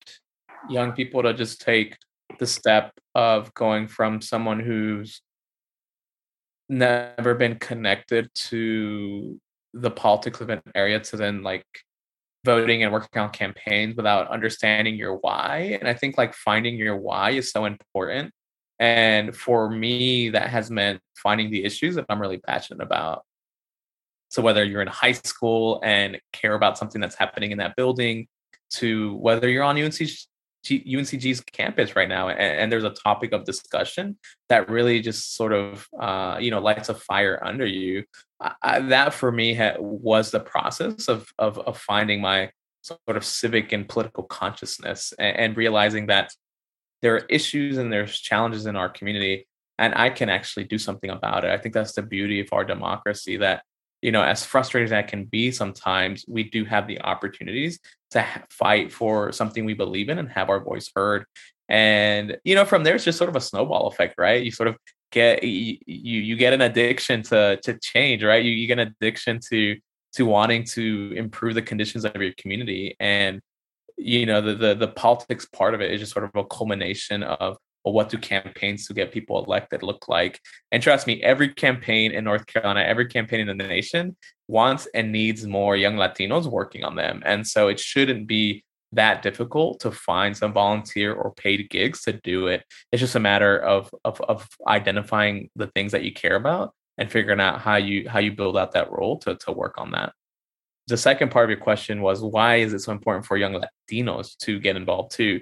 [0.69, 1.97] young people to just take
[2.39, 5.21] the step of going from someone who's
[6.69, 9.39] never been connected to
[9.73, 11.65] the politics of an area to then like
[12.45, 15.77] voting and working on campaigns without understanding your why.
[15.79, 18.31] And I think like finding your why is so important.
[18.79, 23.23] And for me, that has meant finding the issues that I'm really passionate about.
[24.29, 28.27] So whether you're in high school and care about something that's happening in that building,
[28.69, 29.77] to whether you're on
[30.71, 34.17] UNC UNCG's campus right now, and, and, there's a topic of discussion
[34.49, 38.03] that really just sort of uh, you know lights a fire under you.
[38.61, 42.51] I, that for me ha- was the process of, of of finding my
[42.81, 46.33] sort of civic and political consciousness, and, and realizing that
[47.01, 49.47] there are issues and there's challenges in our community,
[49.77, 51.51] and I can actually do something about it.
[51.51, 53.63] I think that's the beauty of our democracy that
[54.01, 57.79] you know, as frustrating as that can be sometimes, we do have the opportunities
[58.11, 61.25] to fight for something we believe in and have our voice heard.
[61.69, 64.43] And you know, from there, it's just sort of a snowball effect, right?
[64.43, 64.77] You sort of
[65.11, 68.43] get you you get an addiction to to change, right?
[68.43, 69.77] You, you get an addiction to
[70.13, 73.41] to wanting to improve the conditions of your community, and
[73.97, 77.23] you know, the the the politics part of it is just sort of a culmination
[77.23, 80.41] of well, what do campaigns to get people elected look like?
[80.73, 84.17] And trust me, every campaign in North Carolina, every campaign in the nation
[84.49, 87.23] wants and needs more young Latinos working on them.
[87.25, 92.13] And so it shouldn't be that difficult to find some volunteer or paid gigs to
[92.13, 92.65] do it.
[92.91, 97.09] It's just a matter of, of of identifying the things that you care about and
[97.09, 100.13] figuring out how you how you build out that role to to work on that.
[100.87, 104.37] The second part of your question was why is it so important for young Latinos
[104.39, 105.41] to get involved too?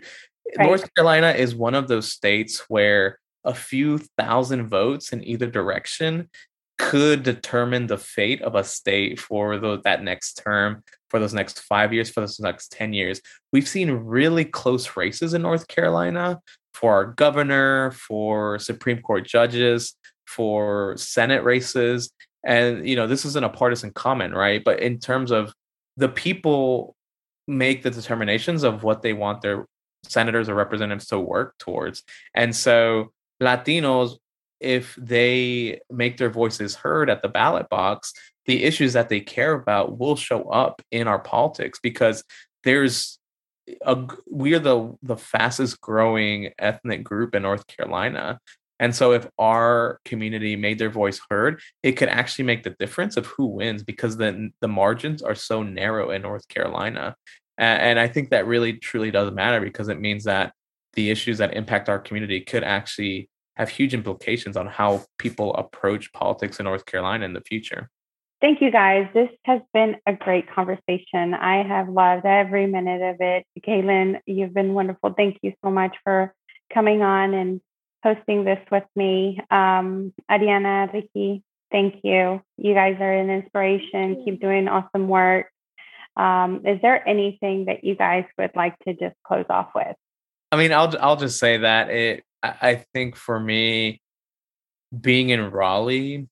[0.57, 0.67] Right.
[0.67, 6.29] North Carolina is one of those states where a few thousand votes in either direction
[6.77, 11.61] could determine the fate of a state for the, that next term, for those next
[11.61, 13.21] five years, for those next 10 years.
[13.53, 16.39] We've seen really close races in North Carolina
[16.73, 19.95] for our governor, for Supreme Court judges,
[20.27, 22.11] for Senate races.
[22.45, 24.61] And, you know, this isn't a partisan comment, right?
[24.63, 25.53] But in terms of
[25.95, 26.95] the people
[27.47, 29.65] make the determinations of what they want their
[30.11, 32.03] senators or representatives to work towards.
[32.33, 34.17] And so Latinos,
[34.59, 38.13] if they make their voices heard at the ballot box,
[38.45, 42.23] the issues that they care about will show up in our politics because
[42.63, 43.19] there's
[43.81, 48.39] a we're the the fastest growing ethnic group in North Carolina.
[48.79, 53.15] And so if our community made their voice heard, it could actually make the difference
[53.15, 57.15] of who wins because then the margins are so narrow in North Carolina.
[57.57, 60.53] And, and I think that really truly doesn't matter because it means that
[60.93, 66.11] the issues that impact our community could actually have huge implications on how people approach
[66.13, 67.89] politics in North Carolina in the future.
[68.41, 69.07] Thank you guys.
[69.13, 71.33] This has been a great conversation.
[71.33, 73.45] I have loved every minute of it.
[73.65, 75.13] Keylin, you've been wonderful.
[75.13, 76.33] Thank you so much for
[76.73, 77.61] coming on and
[78.03, 79.39] hosting this with me.
[79.49, 82.41] Um, Arianna, Ricky, thank you.
[82.57, 84.23] You guys are an inspiration.
[84.25, 85.47] Keep doing awesome work.
[86.17, 89.95] Um, is there anything that you guys would like to just close off with?
[90.51, 92.23] I mean, I'll I'll just say that it.
[92.43, 94.01] I think for me,
[95.01, 96.27] being in Raleigh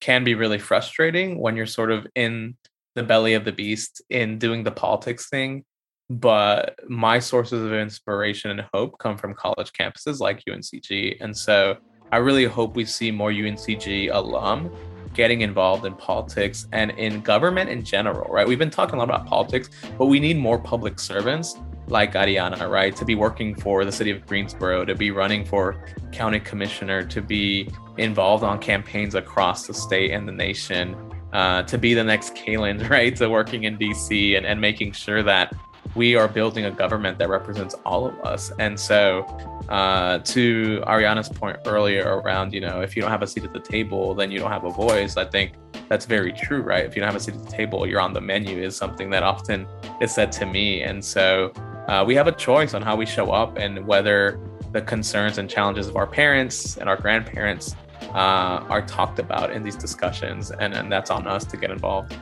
[0.00, 2.56] can be really frustrating when you're sort of in
[2.94, 5.64] the belly of the beast in doing the politics thing.
[6.10, 11.76] But my sources of inspiration and hope come from college campuses like UNCG, and so
[12.12, 14.70] I really hope we see more UNCG alum
[15.14, 18.46] getting involved in politics and in government in general, right?
[18.46, 21.56] We've been talking a lot about politics, but we need more public servants
[21.88, 22.94] like Arianna, right?
[22.96, 27.20] To be working for the city of Greensboro, to be running for county commissioner, to
[27.20, 30.96] be involved on campaigns across the state and the nation,
[31.32, 33.14] uh, to be the next Keylin, right?
[33.16, 35.52] To working in DC and, and making sure that
[35.94, 38.52] we are building a government that represents all of us.
[38.58, 39.22] And so,
[39.68, 43.52] uh, to Arianna's point earlier around, you know, if you don't have a seat at
[43.52, 45.16] the table, then you don't have a voice.
[45.16, 45.54] I think
[45.88, 46.84] that's very true, right?
[46.84, 49.10] If you don't have a seat at the table, you're on the menu, is something
[49.10, 49.66] that often
[50.00, 50.82] is said to me.
[50.82, 51.52] And so,
[51.88, 54.38] uh, we have a choice on how we show up and whether
[54.72, 57.74] the concerns and challenges of our parents and our grandparents
[58.14, 60.52] uh, are talked about in these discussions.
[60.52, 62.16] And, and that's on us to get involved.